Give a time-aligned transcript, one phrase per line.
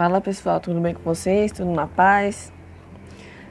[0.00, 1.52] Fala pessoal, tudo bem com vocês?
[1.52, 2.50] Tudo na paz?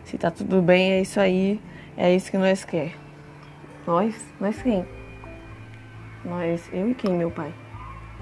[0.04, 1.62] Se tá tudo bem, é isso aí.
[1.96, 2.96] É isso que nós quer.
[3.86, 4.16] Nós?
[4.40, 4.84] Nós quem?
[6.26, 7.54] Nós, eu e quem, meu pai?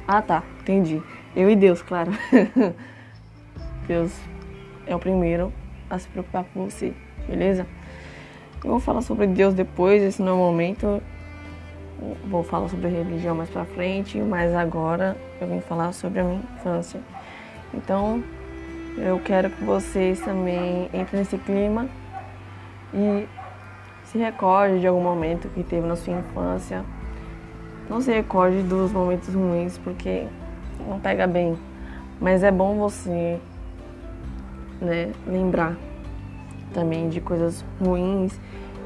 [0.05, 1.01] Ah tá, entendi.
[1.33, 2.11] Eu e Deus, claro.
[3.87, 4.13] Deus
[4.85, 5.53] é o primeiro
[5.89, 6.93] a se preocupar com você,
[7.29, 7.65] beleza?
[8.61, 11.01] Eu vou falar sobre Deus depois, esse não é o momento.
[12.25, 16.43] Vou falar sobre religião mais pra frente, mas agora eu vim falar sobre a minha
[16.55, 16.99] infância.
[17.73, 18.23] Então,
[18.97, 21.87] eu quero que vocês também entrem nesse clima
[22.93, 23.27] e
[24.05, 26.83] se recorde de algum momento que teve na sua infância.
[27.89, 30.27] Não se recorde dos momentos ruins, porque
[30.87, 31.57] não pega bem.
[32.19, 33.39] Mas é bom você
[34.81, 35.75] né, lembrar
[36.73, 38.39] também de coisas ruins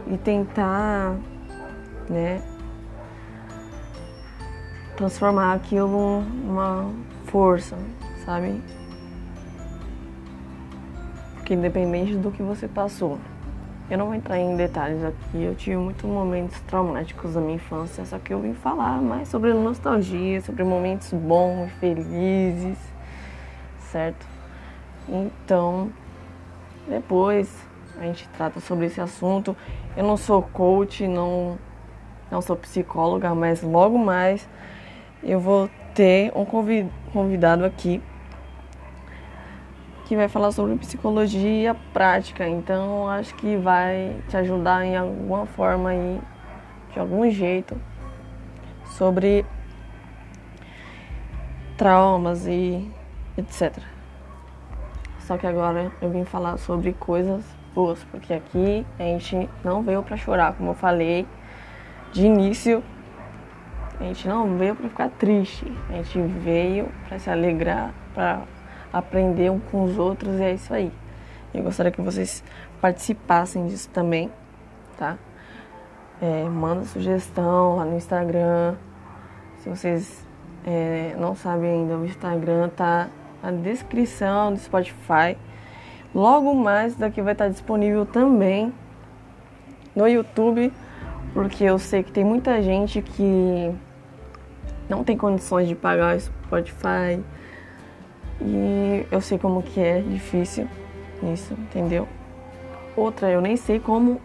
[0.08, 1.16] e tentar
[2.10, 2.42] né,
[4.96, 6.90] transformar aquilo numa
[7.26, 7.78] força,
[8.26, 8.62] sabe?
[11.36, 13.20] Porque independente do que você passou,
[13.90, 18.06] eu não vou entrar em detalhes aqui, eu tive muitos momentos traumáticos da minha infância,
[18.06, 22.78] só que eu vim falar mais sobre nostalgia, sobre momentos bons, felizes,
[23.80, 24.26] certo?
[25.10, 25.90] Então,
[26.88, 27.54] depois
[28.00, 29.56] a gente trata sobre esse assunto.
[29.96, 31.58] Eu não sou coach, não,
[32.32, 34.48] não sou psicóloga, mas logo mais
[35.22, 36.46] eu vou ter um
[37.12, 38.02] convidado aqui
[40.12, 42.46] que vai falar sobre psicologia prática.
[42.46, 46.20] Então acho que vai te ajudar em alguma forma aí,
[46.92, 47.80] de algum jeito,
[48.84, 49.46] sobre
[51.78, 52.92] traumas e
[53.38, 53.78] etc.
[55.20, 60.04] Só que agora eu vim falar sobre coisas boas, porque aqui a gente não veio
[60.04, 61.26] para chorar, como eu falei
[62.12, 62.84] de início
[63.98, 68.42] a gente não veio para ficar triste, a gente veio para se alegrar, para
[68.92, 70.92] aprender um com os outros e é isso aí.
[71.54, 72.44] Eu gostaria que vocês
[72.80, 74.32] participassem disso também,
[74.98, 75.18] tá?
[76.22, 78.76] É, manda sugestão lá no Instagram.
[79.58, 80.26] Se vocês
[80.66, 83.10] é, não sabem ainda, o Instagram tá
[83.42, 85.38] na descrição do Spotify.
[86.14, 88.74] Logo mais daqui vai estar disponível também
[89.96, 90.72] no YouTube,
[91.34, 93.74] porque eu sei que tem muita gente que
[94.90, 97.22] não tem condições de pagar o Spotify.
[98.42, 100.68] E eu sei como que é difícil
[101.32, 102.08] isso, entendeu?
[102.96, 104.20] Outra, eu nem sei como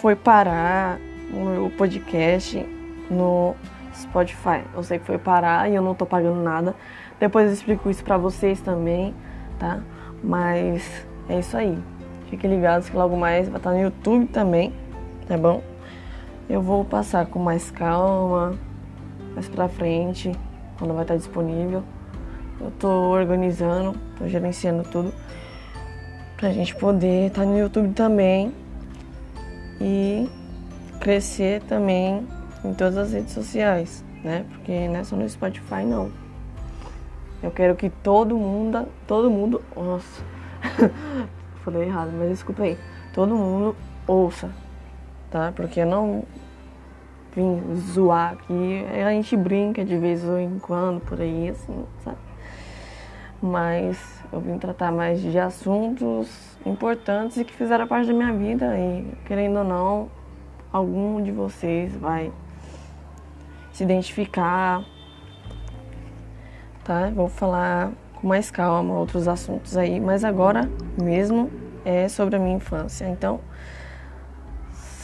[0.00, 0.98] foi parar
[1.32, 2.66] o meu podcast
[3.10, 3.54] no
[3.94, 4.62] Spotify.
[4.74, 6.74] Eu sei que foi parar e eu não tô pagando nada.
[7.20, 9.14] Depois eu explico isso pra vocês também,
[9.58, 9.80] tá?
[10.22, 11.78] Mas é isso aí.
[12.30, 14.72] Fiquem ligados que logo mais vai estar no YouTube também,
[15.28, 15.62] tá bom?
[16.48, 18.54] Eu vou passar com mais calma,
[19.34, 20.32] mais pra frente,
[20.78, 21.82] quando vai estar disponível.
[22.60, 25.12] Eu tô organizando, tô gerenciando tudo
[26.36, 28.52] pra gente poder estar no YouTube também
[29.80, 30.28] e
[31.00, 32.26] crescer também
[32.64, 34.44] em todas as redes sociais, né?
[34.50, 36.10] Porque não é só no Spotify não.
[37.42, 40.22] Eu quero que todo mundo, todo mundo, nossa,
[41.64, 42.78] falei errado, mas desculpa aí,
[43.12, 43.76] todo mundo
[44.06, 44.50] ouça,
[45.30, 45.52] tá?
[45.54, 46.24] Porque não
[47.34, 48.84] vim zoar aqui.
[49.04, 52.16] A gente brinca de vez em quando por aí, assim, sabe?
[53.44, 58.74] Mas eu vim tratar mais de assuntos importantes e que fizeram parte da minha vida.
[58.78, 60.08] E querendo ou não,
[60.72, 62.32] algum de vocês vai
[63.70, 64.82] se identificar,
[66.84, 67.10] tá?
[67.10, 71.50] Vou falar com mais calma outros assuntos aí, mas agora mesmo
[71.84, 73.06] é sobre a minha infância.
[73.06, 73.40] Então,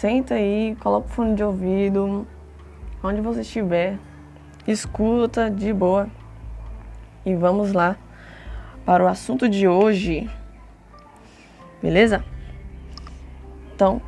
[0.00, 2.27] Senta aí, coloca o fone de ouvido,
[3.05, 3.99] onde você estiver,
[4.67, 6.09] escuta de boa
[7.27, 7.99] e vamos lá
[8.91, 10.28] para o assunto de hoje.
[11.81, 12.25] Beleza?
[13.73, 14.03] Então,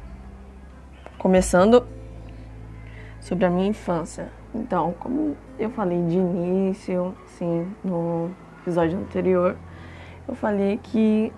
[1.16, 1.86] começando
[3.20, 4.28] sobre a minha infância.
[4.52, 9.56] Então, como eu falei de início, sim, no episódio anterior,
[10.26, 11.32] eu falei que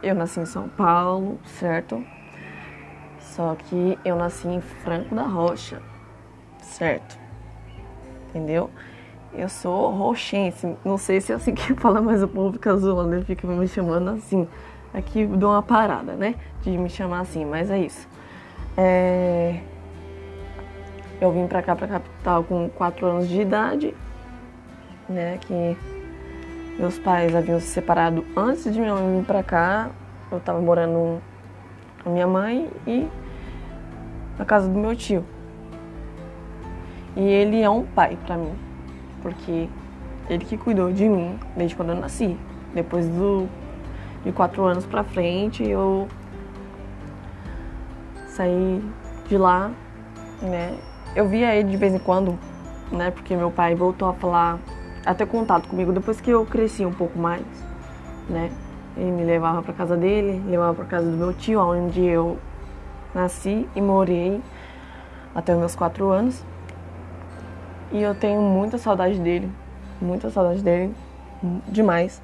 [0.00, 2.00] eu nasci em São Paulo, certo?
[3.18, 5.82] Só que eu nasci em Franco da Rocha,
[6.62, 7.18] certo?
[8.28, 8.70] Entendeu?
[9.36, 13.14] Eu sou roxense, não sei se é assim que fala, mas o povo fica zoando,
[13.14, 14.46] ele fica me chamando assim.
[14.92, 16.36] Aqui dou uma parada, né?
[16.62, 18.08] De me chamar assim, mas é isso.
[18.76, 19.60] É...
[21.20, 23.94] Eu vim pra cá, pra capital, com 4 anos de idade,
[25.08, 25.38] né?
[25.40, 25.76] Que
[26.78, 29.90] meus pais haviam se separado antes de minha mãe vir pra cá.
[30.30, 31.20] Eu tava morando
[32.02, 33.08] com minha mãe e
[34.38, 35.24] na casa do meu tio.
[37.16, 38.52] E ele é um pai para mim,
[39.24, 39.70] porque
[40.28, 42.36] ele que cuidou de mim desde quando eu nasci.
[42.74, 43.48] Depois do,
[44.22, 46.06] de quatro anos pra frente, eu
[48.28, 48.84] saí
[49.26, 49.70] de lá,
[50.42, 50.76] né?
[51.16, 52.38] Eu via ele de vez em quando,
[52.92, 53.10] né?
[53.10, 54.58] Porque meu pai voltou a falar,
[55.06, 57.44] a ter contato comigo depois que eu cresci um pouco mais,
[58.28, 58.50] né?
[58.96, 62.38] Ele me levava para casa dele, levava para casa do meu tio, onde eu
[63.14, 64.42] nasci e morei
[65.34, 66.44] até os meus quatro anos.
[67.94, 69.48] E eu tenho muita saudade dele,
[70.02, 70.92] muita saudade dele,
[71.68, 72.20] demais.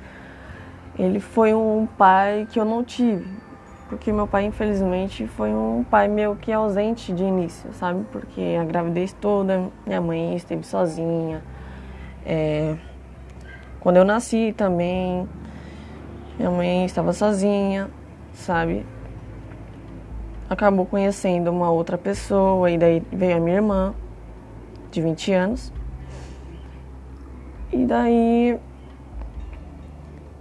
[0.99, 3.25] Ele foi um pai que eu não tive,
[3.88, 8.05] porque meu pai, infelizmente, foi um pai meio que ausente de início, sabe?
[8.11, 11.40] Porque a gravidez toda, minha mãe esteve sozinha.
[12.26, 12.75] É...
[13.78, 15.28] Quando eu nasci também,
[16.37, 17.88] minha mãe estava sozinha,
[18.34, 18.84] sabe?
[20.49, 23.94] Acabou conhecendo uma outra pessoa e daí veio a minha irmã,
[24.91, 25.73] de 20 anos.
[27.73, 28.59] E daí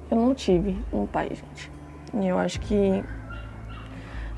[0.10, 1.72] eu não tive um pai, gente.
[2.14, 3.04] E eu acho que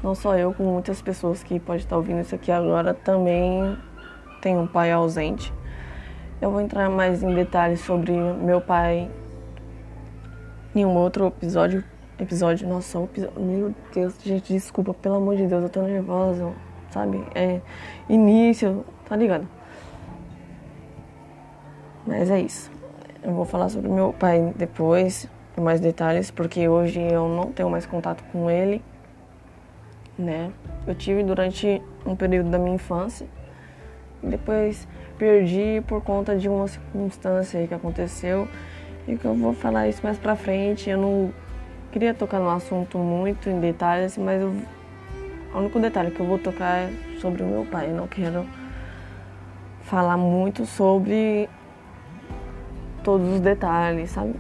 [0.04, 3.78] não só eu, como muitas pessoas que podem estar ouvindo isso aqui agora também
[4.42, 5.54] tem um pai ausente.
[6.42, 9.10] Eu vou entrar mais em detalhes sobre meu pai
[10.76, 11.84] em um outro episódio.
[12.20, 16.52] Episódio, nossa, um episódio, meu Deus, gente, desculpa, pelo amor de Deus, eu tô nervosa,
[16.92, 17.24] sabe?
[17.34, 17.62] É
[18.10, 19.48] início, tá ligado?
[22.06, 22.72] Mas é isso.
[23.24, 27.70] Eu vou falar sobre meu pai depois, com mais detalhes, porque hoje eu não tenho
[27.70, 28.84] mais contato com ele,
[30.18, 30.52] né?
[30.88, 33.28] Eu tive durante um período da minha infância,
[34.24, 34.88] e depois
[35.18, 38.48] perdi por conta de uma circunstância que aconteceu
[39.08, 40.90] e que eu vou falar isso mais pra frente.
[40.90, 41.34] Eu não
[41.92, 44.54] queria tocar no assunto muito em detalhes, mas eu,
[45.54, 47.90] o único detalhe que eu vou tocar é sobre o meu pai.
[47.90, 48.46] Eu não quero
[49.82, 51.50] falar muito sobre
[53.04, 54.36] todos os detalhes, sabe?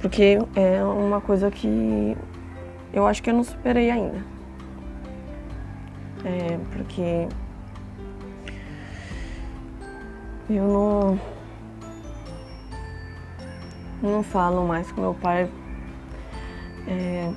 [0.00, 2.16] Porque é uma coisa que
[2.92, 4.24] eu acho que eu não superei ainda.
[6.24, 7.28] É, porque
[10.50, 11.20] eu não.
[14.00, 15.50] Não falo mais com meu pai.
[16.86, 17.30] É,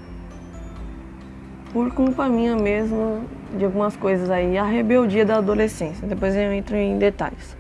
[1.74, 3.26] por culpa minha mesmo,
[3.58, 6.08] de algumas coisas aí, a rebeldia da adolescência.
[6.08, 7.58] Depois eu entro em detalhes.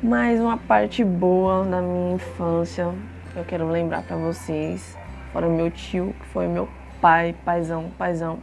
[0.00, 2.94] Mas uma parte boa da minha infância,
[3.34, 4.96] eu quero lembrar para vocês,
[5.32, 6.68] fora meu tio, que foi meu
[7.00, 8.38] pai, paizão, paizão.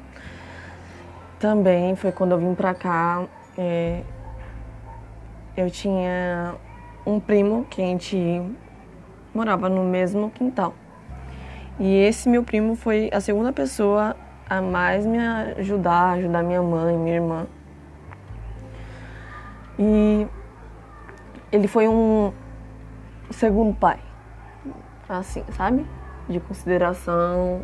[1.39, 3.23] Também foi quando eu vim pra cá,
[3.57, 4.01] é,
[5.55, 6.55] eu tinha
[7.05, 8.41] um primo que a gente
[9.33, 10.73] morava no mesmo quintal.
[11.79, 14.13] E esse meu primo foi a segunda pessoa
[14.49, 17.47] a mais me ajudar, ajudar minha mãe, minha irmã.
[19.79, 20.27] E
[21.55, 22.33] ele foi um
[23.31, 23.97] segundo pai,
[25.07, 25.85] assim, sabe?
[26.27, 27.61] De consideração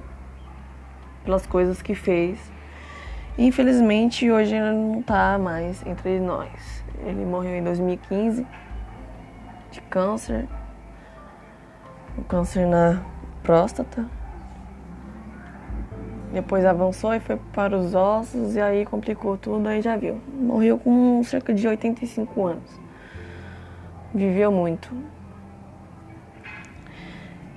[1.25, 2.39] pelas coisas que fez.
[3.37, 6.83] E, infelizmente, hoje ele não tá mais entre nós.
[7.03, 8.47] Ele morreu em 2015
[9.71, 10.47] de câncer,
[12.29, 13.01] câncer na
[13.43, 14.05] próstata.
[16.31, 20.21] Depois avançou e foi para os ossos e aí complicou tudo, aí já viu.
[20.33, 22.90] Morreu com cerca de 85 anos.
[24.13, 24.89] Viveu muito.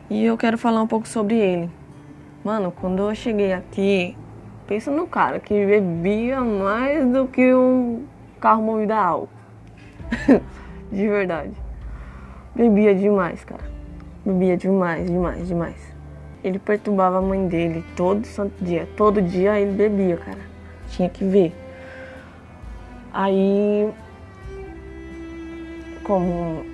[0.08, 1.70] E eu quero falar um pouco sobre ele.
[2.44, 4.16] Mano, quando eu cheguei aqui,
[4.66, 8.04] pensa no cara que bebia mais do que um
[8.40, 9.28] carro movido a álcool.
[10.92, 11.52] de verdade.
[12.54, 13.64] Bebia demais, cara.
[14.24, 15.94] Bebia demais, demais, demais.
[16.44, 18.88] Ele perturbava a mãe dele todo santo dia.
[18.96, 20.38] Todo dia ele bebia, cara.
[20.90, 21.52] Tinha que ver.
[23.12, 23.90] Aí,
[26.04, 26.64] como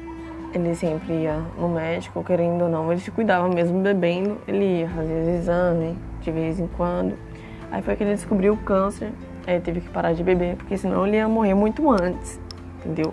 [0.52, 4.38] ele sempre ia no médico, querendo ou não, ele se cuidava mesmo bebendo.
[4.46, 7.14] Ele ia fazer exame de vez em quando.
[7.70, 9.12] Aí foi que ele descobriu o câncer
[9.46, 12.40] é, teve que parar de beber, porque senão ele ia morrer muito antes,
[12.78, 13.12] entendeu?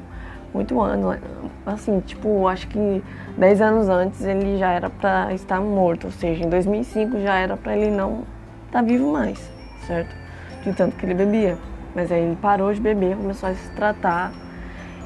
[0.53, 1.21] Muito antes,
[1.65, 3.03] assim, tipo, acho que
[3.37, 7.57] 10 anos antes ele já era para estar morto, ou seja, em 2005 já era
[7.57, 8.23] para ele não
[8.65, 9.51] estar tá vivo mais,
[9.85, 10.15] certo?
[10.63, 11.57] De tanto que ele bebia.
[11.95, 14.31] Mas aí ele parou de beber, começou a se tratar,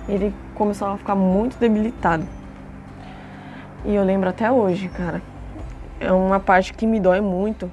[0.08, 2.24] ele começou a ficar muito debilitado.
[3.84, 5.20] E eu lembro até hoje, cara.
[6.00, 7.72] É uma parte que me dói muito.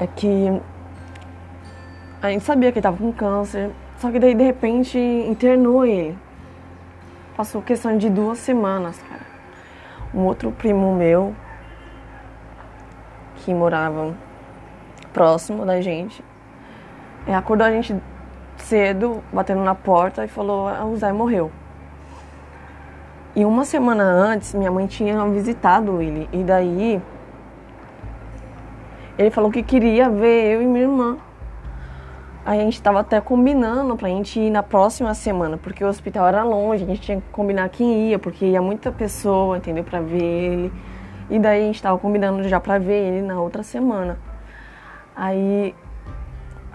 [0.00, 0.48] É que
[2.22, 6.16] a gente sabia que ele tava com câncer, só que daí de repente internou ele.
[7.36, 9.26] Passou questão de duas semanas, cara.
[10.14, 11.34] Um outro primo meu,
[13.36, 14.14] que morava
[15.12, 16.24] próximo da gente,
[17.28, 17.94] acordou a gente
[18.62, 21.50] cedo, batendo na porta e falou: ah, o Zé morreu.
[23.34, 26.28] E uma semana antes, minha mãe tinha visitado ele.
[26.32, 27.02] E daí,
[29.18, 31.18] ele falou que queria ver eu e minha irmã.
[32.46, 36.28] Aí a gente tava até combinando pra gente ir na próxima semana, porque o hospital
[36.28, 39.82] era longe, a gente tinha que combinar quem ia, porque ia muita pessoa, entendeu?
[39.82, 40.72] Pra ver ele.
[41.28, 44.16] E daí a gente tava combinando já pra ver ele na outra semana.
[45.14, 45.74] Aí,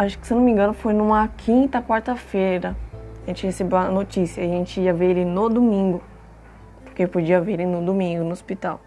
[0.02, 2.76] acho que se não me engano, foi numa quinta, quarta-feira.
[3.24, 6.02] A gente recebeu a notícia, a gente ia ver ele no domingo.
[6.84, 8.82] Porque podia ver ele no domingo no hospital.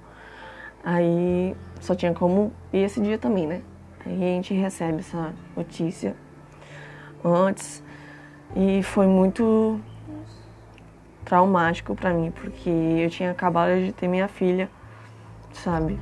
[0.82, 3.62] Aí só tinha como ir esse dia também, né?
[4.04, 6.14] Aí a gente recebe essa notícia
[7.24, 7.82] antes
[8.54, 9.80] e foi muito
[11.24, 14.68] traumático para mim, porque eu tinha acabado de ter minha filha,
[15.52, 15.98] sabe?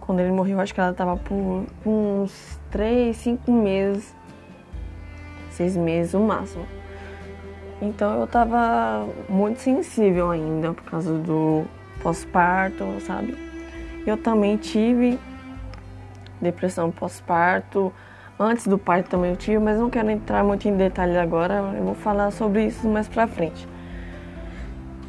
[0.00, 4.12] Quando ele morreu, acho que ela tava por uns 3, 5 meses,
[5.50, 6.66] 6 meses no máximo.
[7.80, 11.64] Então eu tava muito sensível ainda por causa do
[12.02, 13.38] pós-parto, sabe?
[14.04, 15.20] Eu também tive
[16.40, 17.92] depressão pós-parto,
[18.38, 21.84] Antes do parto também eu tive, mas não quero entrar muito em detalhes agora, eu
[21.84, 23.68] vou falar sobre isso mais pra frente.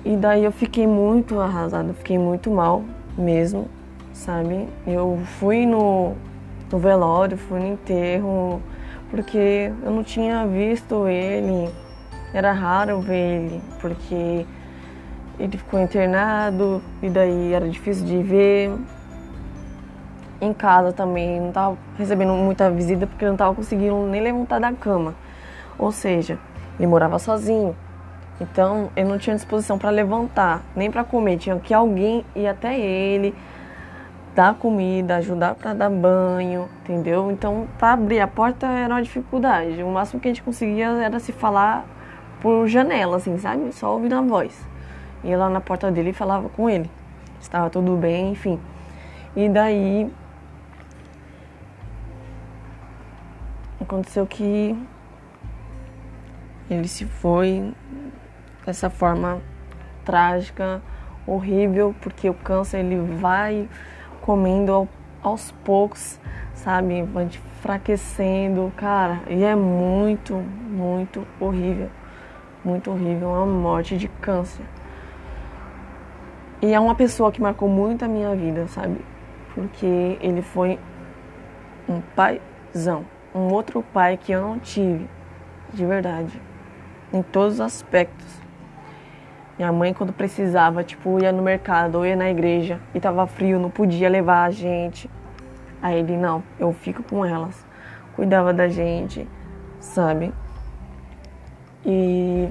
[0.03, 2.83] E daí eu fiquei muito arrasada, fiquei muito mal
[3.17, 3.67] mesmo,
[4.13, 4.67] sabe?
[4.85, 6.13] Eu fui no,
[6.75, 8.61] no velório, fui no enterro,
[9.09, 11.69] porque eu não tinha visto ele,
[12.33, 14.45] era raro ver ele, porque
[15.39, 18.73] ele ficou internado e daí era difícil de ver,
[20.41, 24.73] em casa também, não estava recebendo muita visita porque não estava conseguindo nem levantar da
[24.73, 25.15] cama.
[25.79, 26.37] Ou seja,
[26.77, 27.73] ele morava sozinho.
[28.39, 31.37] Então, ele não tinha disposição para levantar, nem para comer.
[31.37, 33.33] Tinha que alguém ir até ele,
[34.35, 37.31] dar comida, ajudar para dar banho, entendeu?
[37.31, 39.81] Então, para abrir a porta era uma dificuldade.
[39.81, 41.85] O máximo que a gente conseguia era se falar
[42.41, 43.71] por janela, assim, sabe?
[43.71, 44.67] Só ouvindo a voz.
[45.23, 46.91] Ia lá na porta dele e falava com ele.
[47.39, 48.59] Estava tudo bem, enfim.
[49.35, 50.11] E daí
[53.79, 54.77] aconteceu que
[56.69, 57.73] ele se foi
[58.65, 59.41] dessa forma
[60.03, 60.81] trágica,
[61.25, 63.69] horrível, porque o câncer ele vai
[64.25, 64.87] comendo
[65.21, 66.19] aos poucos,
[66.53, 67.03] sabe?
[67.03, 71.89] Vai enfraquecendo, cara, e é muito, muito horrível.
[72.63, 74.65] Muito horrível, uma morte de câncer.
[76.61, 78.99] E é uma pessoa que marcou muito a minha vida, sabe?
[79.53, 80.79] Porque ele foi
[81.87, 83.05] um paizão
[83.35, 85.09] um outro pai que eu não tive,
[85.73, 86.41] de verdade,
[87.11, 88.44] em todos os aspectos.
[89.57, 93.57] Minha mãe, quando precisava, tipo, ia no mercado ou ia na igreja e tava frio,
[93.59, 95.09] não podia levar a gente.
[95.81, 97.65] Aí ele, não, eu fico com elas.
[98.15, 99.27] Cuidava da gente,
[99.79, 100.33] sabe?
[101.85, 102.49] E.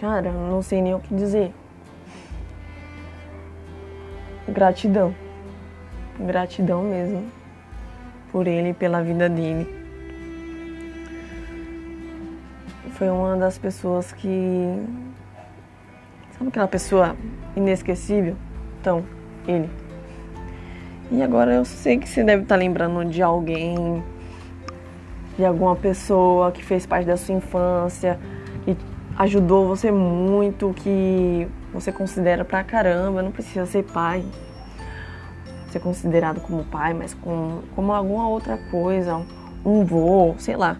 [0.00, 1.52] Cara, não sei nem o que dizer.
[4.48, 5.14] Gratidão.
[6.18, 7.30] Gratidão mesmo
[8.30, 9.68] por ele e pela vida dele.
[12.92, 14.28] Foi uma das pessoas que.
[16.40, 17.16] Sabe aquela pessoa
[17.54, 18.34] inesquecível?
[18.80, 19.04] Então,
[19.46, 19.68] ele.
[21.10, 24.02] E agora eu sei que você deve estar lembrando de alguém,
[25.36, 28.18] de alguma pessoa que fez parte da sua infância,
[28.64, 28.74] que
[29.18, 34.24] ajudou você muito, que você considera pra caramba, não precisa ser pai,
[35.70, 39.20] ser considerado como pai, mas com, como alguma outra coisa,
[39.62, 40.78] um vô, sei lá.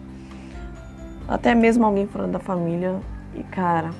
[1.27, 2.99] Até mesmo alguém fora da família.
[3.35, 3.91] E cara,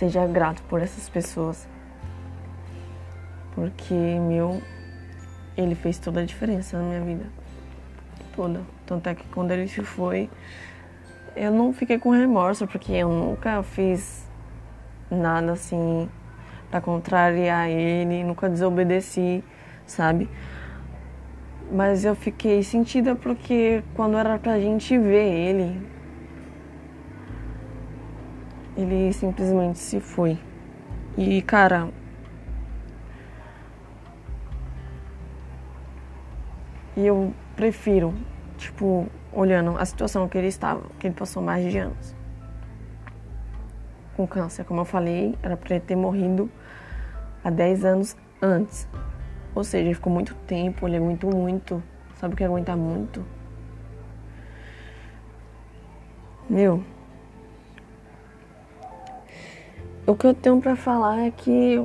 [0.00, 1.68] seja grato por essas pessoas.
[3.54, 4.62] Porque, meu,
[5.54, 7.26] ele fez toda a diferença na minha vida.
[8.34, 8.62] Toda.
[8.86, 10.30] Tanto é que quando ele se foi,
[11.36, 14.26] eu não fiquei com remorso, porque eu nunca fiz
[15.10, 16.08] nada assim
[16.70, 19.44] para contrariar ele, nunca desobedeci,
[19.84, 20.30] sabe?
[21.70, 25.86] Mas eu fiquei sentida porque quando era pra gente ver ele,
[28.82, 30.38] ele simplesmente se foi.
[31.16, 31.88] E cara,
[36.96, 38.14] e eu prefiro,
[38.56, 42.20] tipo, olhando a situação que ele estava, que ele passou mais de anos
[44.20, 46.50] com câncer, como eu falei, era para ele ter morrido
[47.42, 48.86] há 10 anos antes.
[49.54, 51.82] Ou seja, ele ficou muito tempo, ele aguentou muito.
[52.16, 53.24] Sabe o que é aguentar muito?
[56.48, 56.84] Meu.
[60.06, 61.78] O que eu tenho para falar é que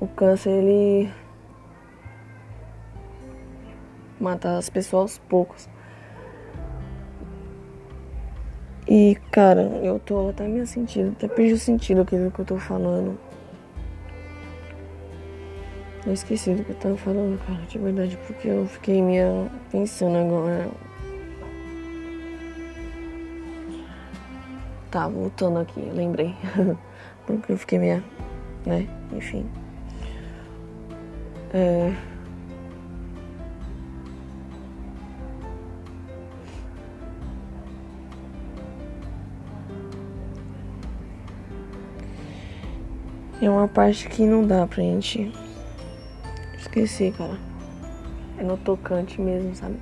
[0.00, 1.10] o câncer ele
[4.20, 5.68] mata as pessoas aos poucos.
[8.86, 12.58] E cara, eu tô até me sentindo, até perdi o sentido aquilo que eu tô
[12.58, 13.18] falando.
[16.06, 20.18] Eu esqueci do que eu tava falando, cara, de verdade, porque eu fiquei meio pensando
[20.18, 20.68] agora.
[24.94, 26.36] Tá, voltando aqui, lembrei.
[27.26, 28.04] porque eu fiquei meio.
[28.64, 28.86] né?
[29.10, 29.44] Enfim.
[31.52, 31.92] É.
[43.42, 45.32] É uma parte que não dá pra gente.
[46.56, 47.36] Esqueci, cara.
[48.38, 49.74] É no tocante mesmo, sabe?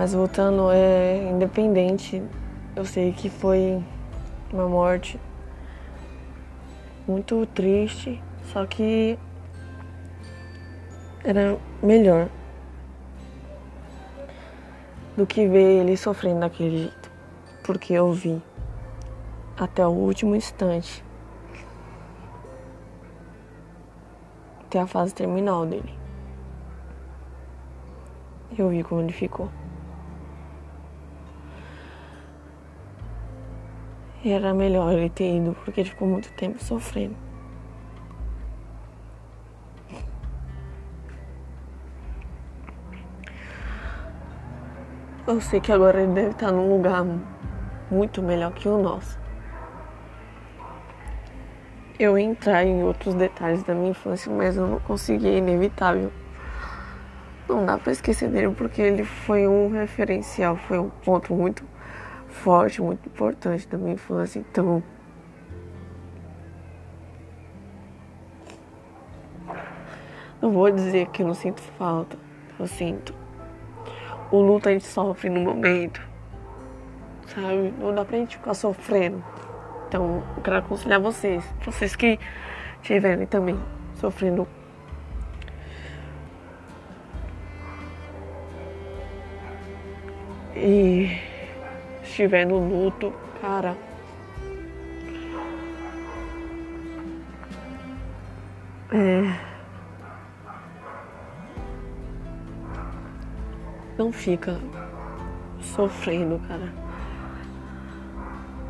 [0.00, 2.22] Mas voltando, é independente.
[2.74, 3.84] Eu sei que foi
[4.50, 5.20] uma morte
[7.06, 9.18] muito triste, só que
[11.22, 12.30] era melhor
[15.18, 17.12] do que ver ele sofrendo daquele jeito,
[17.62, 18.42] porque eu vi
[19.54, 21.04] até o último instante.
[24.62, 25.92] Até a fase terminal dele.
[28.56, 29.59] Eu vi como ele ficou.
[34.24, 37.16] Era melhor ele ter ido, porque ele ficou muito tempo sofrendo.
[45.26, 47.04] Eu sei que agora ele deve estar num lugar
[47.90, 49.20] muito melhor que o nosso
[52.00, 56.10] eu entrar em outros detalhes da minha infância, mas eu não consegui, é inevitável.
[57.46, 61.62] Não dá para esquecer dele porque ele foi um referencial, foi um ponto muito
[62.30, 64.38] forte, muito importante da minha infância.
[64.38, 64.82] Então,
[70.40, 72.16] não vou dizer que eu não sinto falta,
[72.58, 73.14] eu sinto.
[74.30, 76.00] O luto a gente sofre no momento,
[77.26, 77.74] sabe?
[77.78, 79.22] Não dá pra gente ficar sofrendo
[79.90, 82.16] então, eu quero aconselhar vocês, vocês que
[82.80, 83.58] estiverem também
[83.96, 84.46] sofrendo
[90.54, 91.10] e
[92.20, 93.74] estiver no luto, cara,
[98.92, 99.40] é,
[103.96, 104.60] não fica
[105.62, 106.70] sofrendo, cara.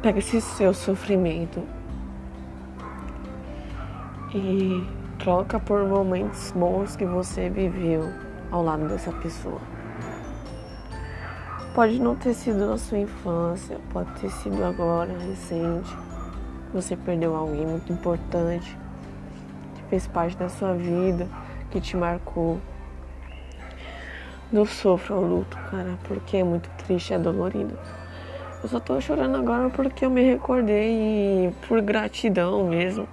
[0.00, 1.62] Pega esse seu sofrimento
[4.32, 4.86] e
[5.18, 8.04] troca por momentos bons que você viveu
[8.52, 9.79] ao lado dessa pessoa.
[11.74, 15.96] Pode não ter sido na sua infância, pode ter sido agora, recente.
[16.74, 18.76] Você perdeu alguém muito importante,
[19.76, 21.28] que fez parte da sua vida,
[21.70, 22.60] que te marcou.
[24.50, 27.78] Não sofra o luto, cara, porque é muito triste, é dolorido.
[28.62, 33.08] Eu só tô chorando agora porque eu me recordei e por gratidão mesmo.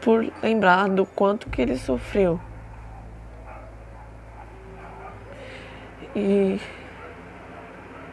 [0.00, 2.40] Por lembrar do quanto que ele sofreu.
[6.14, 6.60] E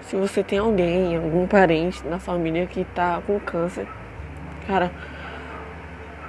[0.06, 3.88] se você tem alguém, algum parente na família que tá com câncer,
[4.68, 4.92] cara,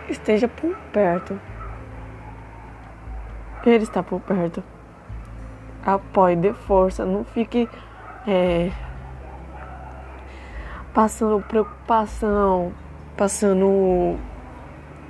[0.09, 1.39] esteja por perto.
[3.65, 4.63] Ele está por perto.
[5.85, 7.69] Apoie, dê força, não fique
[8.27, 8.71] é,
[10.95, 12.73] passando preocupação,
[13.17, 14.17] passando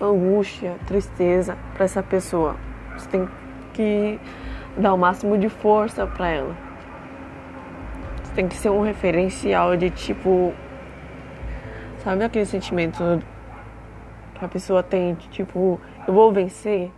[0.00, 2.56] angústia, tristeza para essa pessoa.
[2.96, 3.28] Você tem
[3.72, 4.18] que
[4.76, 6.65] dar o máximo de força para ela.
[8.36, 10.52] Tem que ser um referencial de tipo.
[12.04, 13.02] Sabe aquele sentimento
[14.34, 16.92] que a pessoa tem de tipo, eu vou vencer?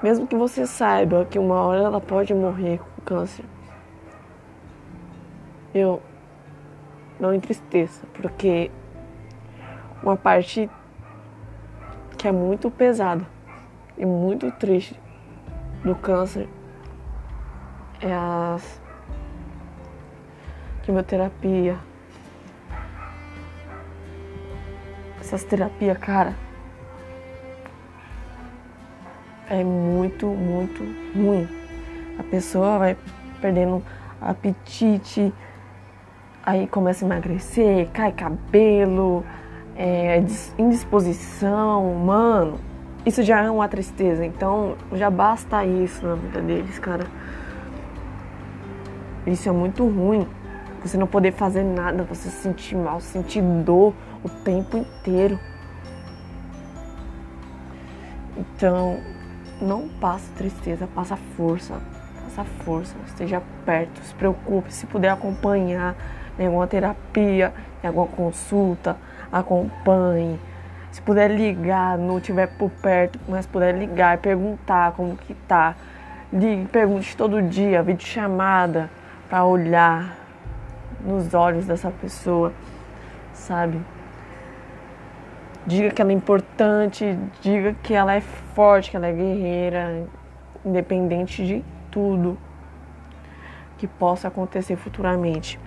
[0.00, 3.44] Mesmo que você saiba que uma hora ela pode morrer com câncer.
[5.74, 6.00] Eu
[7.18, 8.70] não entristeça, porque
[10.04, 10.70] uma parte
[12.16, 13.26] que é muito pesada
[13.98, 14.96] e muito triste
[15.82, 16.48] do câncer
[18.00, 18.56] é a
[20.84, 21.78] quimioterapia.
[25.18, 26.34] Essas terapias, cara,
[29.48, 30.82] é muito, muito
[31.16, 31.48] ruim.
[32.18, 32.96] A pessoa vai
[33.40, 33.82] perdendo
[34.20, 35.32] apetite,
[36.44, 39.24] aí começa a emagrecer, cai cabelo,
[39.76, 40.22] é,
[40.58, 42.60] indisposição, mano.
[43.06, 47.06] Isso já é uma tristeza, então já basta isso na vida deles, cara.
[49.26, 50.26] Isso é muito ruim.
[50.84, 55.40] Você não poder fazer nada, você se sentir mal, sentir dor o tempo inteiro.
[58.36, 59.00] Então,
[59.62, 61.80] não passa tristeza, passa força.
[62.24, 65.96] faça força, esteja perto, se preocupe, se puder acompanhar
[66.38, 68.96] em alguma terapia, em alguma consulta,
[69.32, 70.38] acompanhe.
[70.90, 75.74] Se puder ligar, não estiver por perto, mas puder ligar e perguntar como que tá.
[76.30, 78.90] Ligue, pergunte todo dia, vídeo chamada
[79.30, 80.23] para olhar
[81.04, 82.52] nos olhos dessa pessoa,
[83.32, 83.80] sabe?
[85.66, 90.06] Diga que ela é importante, diga que ela é forte, que ela é guerreira,
[90.64, 92.38] independente de tudo
[93.78, 95.60] que possa acontecer futuramente.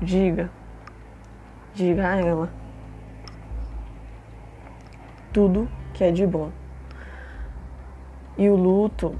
[0.00, 0.50] Diga,
[1.74, 2.50] diga a ela
[5.32, 6.50] tudo que é de bom.
[8.36, 9.14] E o luto,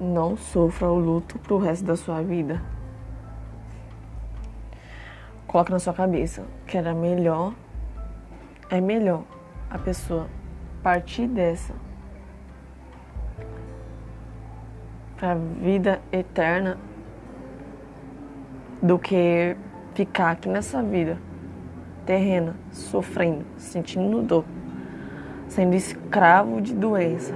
[0.00, 2.62] não sofra o luto pro resto da sua vida.
[5.48, 7.52] Coloque na sua cabeça que era melhor,
[8.70, 9.24] é melhor
[9.68, 10.28] a pessoa
[10.82, 11.74] partir dessa
[15.16, 16.78] para vida eterna
[18.80, 19.56] do que
[19.94, 21.18] ficar aqui nessa vida
[22.06, 24.44] terrena, sofrendo, sentindo dor
[25.48, 27.34] sendo escravo de doença.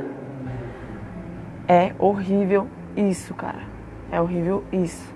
[1.67, 3.63] É horrível isso, cara.
[4.11, 5.13] É horrível isso.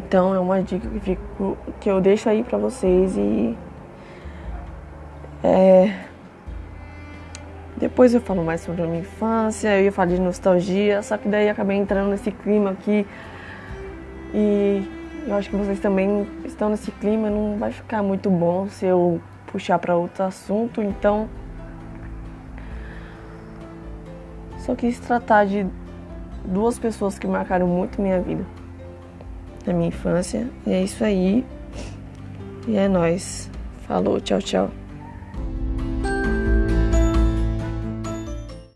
[0.00, 3.56] Então é uma dica que, fico, que eu deixo aí pra vocês e.
[5.44, 5.94] É,
[7.76, 11.28] depois eu falo mais sobre a minha infância, eu ia falar de nostalgia, só que
[11.28, 13.06] daí acabei entrando nesse clima aqui.
[14.32, 14.88] E
[15.26, 19.20] eu acho que vocês também estão nesse clima, não vai ficar muito bom se eu
[19.46, 21.28] puxar para outro assunto, então
[24.58, 25.66] só quis tratar de
[26.44, 28.44] duas pessoas que marcaram muito minha vida,
[29.66, 30.48] na minha infância.
[30.66, 31.44] E é isso aí.
[32.66, 33.50] E é nós.
[33.86, 34.79] Falou, tchau, tchau.